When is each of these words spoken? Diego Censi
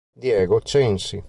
Diego 0.17 0.59
Censi 0.63 1.17